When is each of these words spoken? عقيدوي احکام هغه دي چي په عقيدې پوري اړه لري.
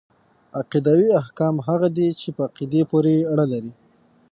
عقيدوي 0.59 1.07
احکام 1.21 1.55
هغه 1.67 1.87
دي 1.97 2.07
چي 2.19 2.29
په 2.35 2.41
عقيدې 2.47 2.81
پوري 2.89 3.17
اړه 3.31 3.45
لري. 3.51 3.71